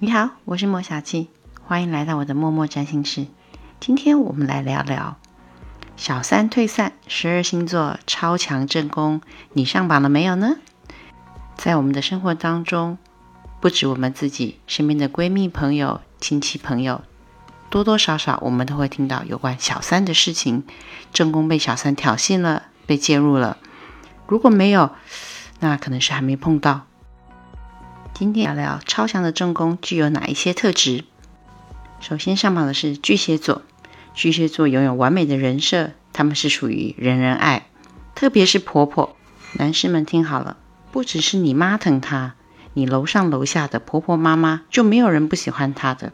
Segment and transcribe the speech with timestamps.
[0.00, 1.28] 你好，我是莫小七，
[1.62, 3.28] 欢迎来到我的默默占星室。
[3.78, 5.16] 今天我们来聊聊
[5.96, 9.20] 小三退散，十二星座超强正宫，
[9.52, 10.56] 你上榜了没有呢？
[11.56, 12.98] 在我们的生活当中，
[13.60, 17.02] 不止我们自己身边的闺蜜、朋友、亲戚、朋友，
[17.70, 20.64] 多多少少我们都会听到有关小三的事情，
[21.12, 23.58] 正宫被小三挑衅了，被介入了。
[24.26, 24.90] 如果没有，
[25.60, 26.86] 那可能是还没碰到。
[28.16, 31.02] 今天聊聊超强的正宫具有哪一些特质。
[31.98, 33.62] 首先上榜的是巨蟹座，
[34.14, 37.66] 巨蟹座拥有完美的人设，他们是属于人人爱，
[38.14, 39.16] 特别是婆婆。
[39.54, 40.56] 男士们听好了，
[40.92, 42.34] 不只是你妈疼她，
[42.74, 46.12] 你楼上楼下的婆婆妈妈就没有人不喜欢她的。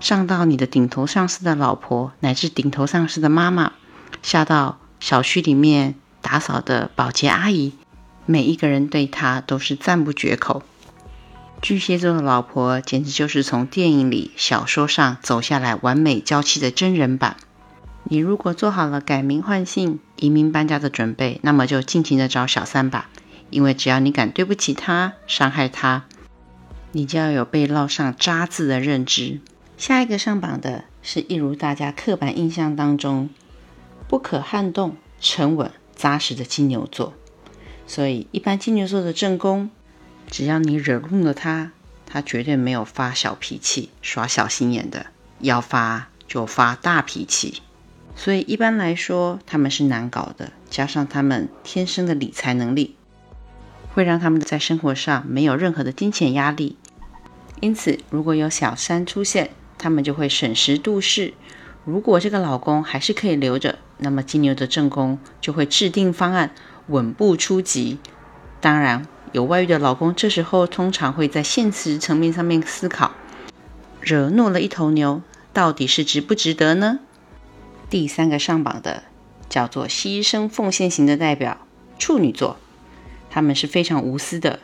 [0.00, 3.72] 上到你的顶头上司的老婆，乃至顶头上司的妈妈，
[4.22, 7.74] 下到小区里面打扫的保洁阿姨，
[8.24, 10.62] 每一个人对她都是赞不绝口。
[11.60, 17.36] 巨蟹座的老婆简直就是从电影里、小说上走下来完美娇妻的真人版。
[18.04, 23.10] 你如果做好了改名换姓、移民搬家的准备，那么就尽情的找小三吧。
[23.50, 26.04] 因为只要你敢对不起他、伤害他，
[26.92, 29.40] 你就要有被烙上渣字的认知。
[29.76, 33.30] 下一个上榜的是一如大家刻板印象当中
[34.06, 37.14] 不可撼动、沉稳扎实的金牛座。
[37.86, 39.70] 所以，一般金牛座的正宫。
[40.30, 41.72] 只要你惹怒了他，
[42.06, 45.06] 他绝对没有发小脾气、耍小心眼的，
[45.40, 47.62] 要发就发大脾气。
[48.14, 50.52] 所以一般来说，他们是难搞的。
[50.68, 52.96] 加上他们天生的理财能力，
[53.94, 56.76] 会让他们在生活上没有任何的金钱压力。
[57.60, 61.34] 因此，如果有小三出现，他们就会审时度势。
[61.84, 66.50] 如果这个老公还是可以留着，那么金牛的正宫就会制定方案，
[66.88, 67.98] 稳步出击。
[68.60, 69.06] 当然。
[69.32, 73.12] 有外遇的老公，这时候通常会在现实层面上面思考：
[74.00, 77.00] 惹怒了一头牛，到底是值不值得呢？
[77.90, 79.04] 第三个上榜的
[79.48, 81.66] 叫做牺牲奉献型的代表
[81.98, 82.58] 处女座，
[83.30, 84.60] 他们是非常无私的，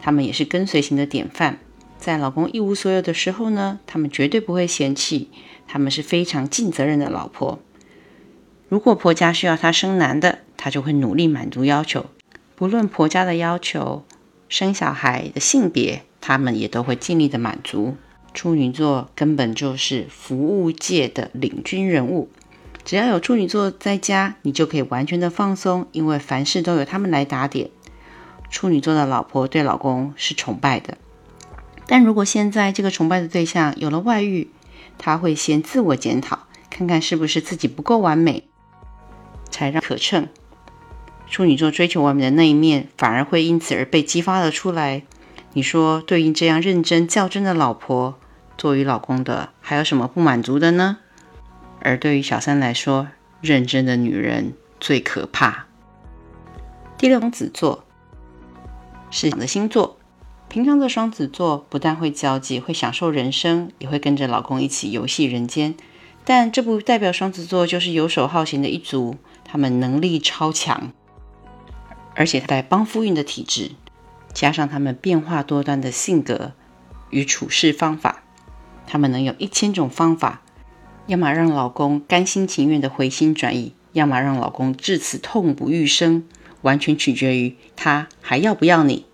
[0.00, 1.58] 他们也是跟随型的典范。
[1.98, 5.30] 在老公一无所有的时候呢，他们绝对不会嫌弃，
[5.66, 7.58] 他们是非常尽责任的老婆。
[8.68, 12.06] 如果婆家需要她生男的，她就会努力满足要求。
[12.58, 14.04] 不论婆家的要求，
[14.48, 17.96] 生小孩的性别，他们也都会尽力的满足。
[18.34, 22.28] 处女座根本就是服务界的领军人物，
[22.84, 27.70] 只要有处女座在家，你就可以完全的放松，因为凡事都有他们来打点。
[28.50, 30.98] 处女座的老婆对老公是崇拜的，
[31.86, 34.50] 但如果现在这个崇拜的对象有了外遇，
[34.98, 38.48] 他会先自我检讨，看看是不是自己不够完美，
[39.48, 40.26] 才让可称。
[41.30, 45.02] 处女座追求完美的那一面，反而会因此而被激发了出来。
[45.52, 48.18] 你说，对于这样认真较真的老婆，
[48.56, 50.98] 作为老公的还有什么不满足的呢？
[51.80, 53.08] 而对于小三来说，
[53.40, 55.66] 认真的女人最可怕。
[56.96, 57.84] 第六双子座
[59.10, 59.98] 是的星座，
[60.48, 65.74] 平常的双子座不但会交际，会享受人生，也会跟着老公一起游戏人间。
[66.24, 70.92] 但这不代表双子座就是游手好闲的一族，他们能力超强。
[72.18, 73.70] 而且带帮夫运的体质，
[74.34, 76.50] 加上他们变化多端的性格
[77.10, 78.24] 与处事方法，
[78.88, 80.42] 他们能有一千种方法，
[81.06, 86.24] 要么让老公甘心情愿的回心转意，要么让老公至此痛不欲生，
[86.62, 89.06] 完全取决于他还要不要你。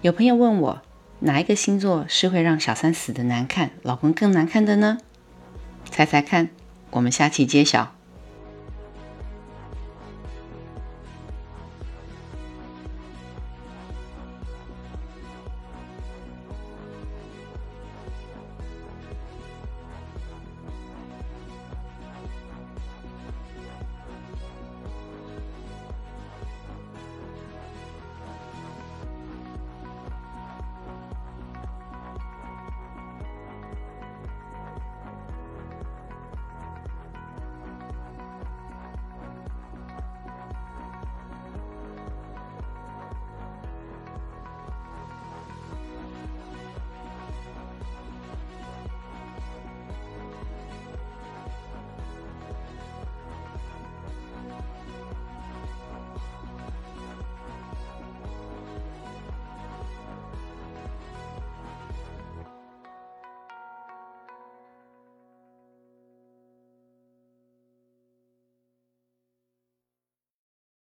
[0.00, 0.82] 有朋友问我，
[1.20, 4.96] 哪一个星座是会让小三死的难看，老公更难看的呢？
[5.90, 6.48] 猜猜看，
[6.92, 7.95] 我们下期揭晓。